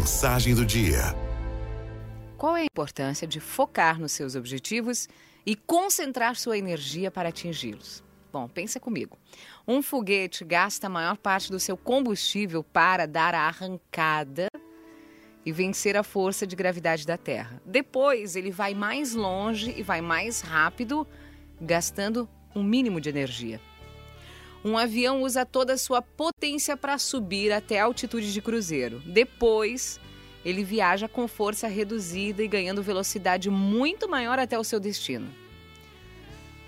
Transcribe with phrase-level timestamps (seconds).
[0.00, 1.14] Mensagem do dia.
[2.38, 5.06] Qual é a importância de focar nos seus objetivos
[5.44, 8.02] e concentrar sua energia para atingi-los?
[8.32, 9.18] Bom, pensa comigo.
[9.68, 14.48] Um foguete gasta a maior parte do seu combustível para dar a arrancada
[15.44, 17.60] e vencer a força de gravidade da Terra.
[17.66, 21.06] Depois, ele vai mais longe e vai mais rápido,
[21.60, 22.26] gastando
[22.56, 23.60] um mínimo de energia.
[24.64, 29.00] Um avião usa toda a sua potência para subir até a altitude de cruzeiro.
[29.06, 29.98] Depois,
[30.44, 35.28] ele viaja com força reduzida e ganhando velocidade muito maior até o seu destino.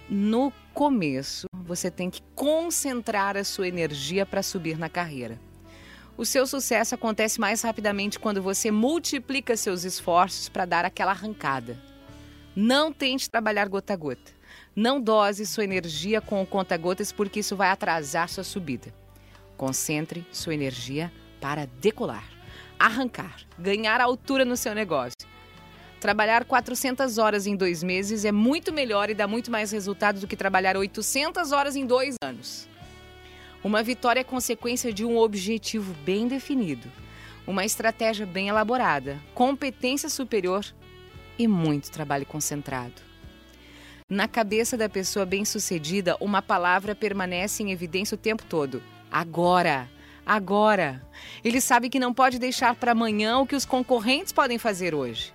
[0.09, 5.39] No começo, você tem que concentrar a sua energia para subir na carreira.
[6.17, 11.79] O seu sucesso acontece mais rapidamente quando você multiplica seus esforços para dar aquela arrancada.
[12.55, 14.33] Não tente trabalhar gota a gota.
[14.75, 18.93] Não dose sua energia com o conta-gotas porque isso vai atrasar sua subida.
[19.57, 22.25] Concentre sua energia para decolar,
[22.79, 25.29] arrancar, ganhar altura no seu negócio.
[26.01, 30.27] Trabalhar 400 horas em dois meses é muito melhor e dá muito mais resultado do
[30.27, 32.69] que trabalhar 800 horas em dois anos.
[33.63, 36.91] Uma vitória é consequência de um objetivo bem definido,
[37.47, 40.65] uma estratégia bem elaborada, competência superior
[41.39, 43.12] e muito trabalho concentrado.
[44.13, 49.89] Na cabeça da pessoa bem-sucedida, uma palavra permanece em evidência o tempo todo: agora.
[50.27, 51.03] Agora.
[51.43, 55.33] Ele sabe que não pode deixar para amanhã o que os concorrentes podem fazer hoje.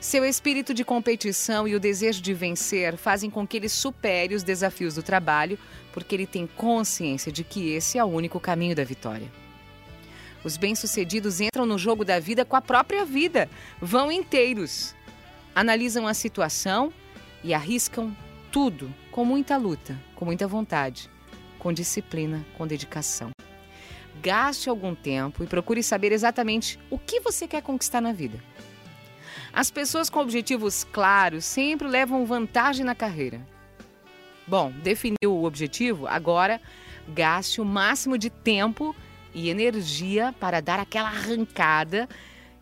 [0.00, 4.42] Seu espírito de competição e o desejo de vencer fazem com que ele supere os
[4.42, 5.58] desafios do trabalho,
[5.92, 9.30] porque ele tem consciência de que esse é o único caminho da vitória.
[10.42, 13.50] Os bem-sucedidos entram no jogo da vida com a própria vida,
[13.82, 14.94] vão inteiros.
[15.54, 16.90] Analisam a situação
[17.42, 18.16] e arriscam
[18.50, 21.10] tudo com muita luta, com muita vontade,
[21.58, 23.30] com disciplina, com dedicação.
[24.22, 28.38] Gaste algum tempo e procure saber exatamente o que você quer conquistar na vida.
[29.52, 33.40] As pessoas com objetivos claros sempre levam vantagem na carreira.
[34.46, 36.60] Bom, definiu o objetivo, agora
[37.08, 38.94] gaste o máximo de tempo
[39.34, 42.08] e energia para dar aquela arrancada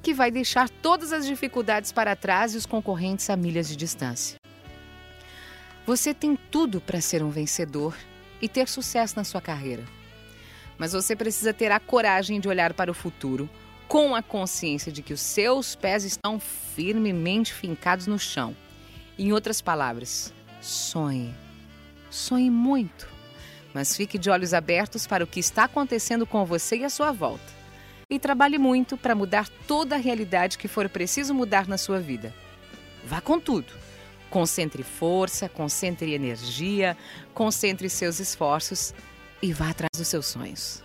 [0.02, 4.39] que vai deixar todas as dificuldades para trás e os concorrentes a milhas de distância.
[5.90, 7.96] Você tem tudo para ser um vencedor
[8.40, 9.82] e ter sucesso na sua carreira.
[10.78, 13.50] Mas você precisa ter a coragem de olhar para o futuro
[13.88, 18.56] com a consciência de que os seus pés estão firmemente fincados no chão.
[19.18, 21.34] Em outras palavras, sonhe.
[22.08, 23.08] Sonhe muito,
[23.74, 27.10] mas fique de olhos abertos para o que está acontecendo com você e à sua
[27.10, 27.52] volta.
[28.08, 32.32] E trabalhe muito para mudar toda a realidade que for preciso mudar na sua vida.
[33.04, 33.89] Vá com tudo
[34.30, 36.96] Concentre força, concentre energia,
[37.34, 38.94] concentre seus esforços
[39.42, 40.82] e vá atrás dos seus sonhos.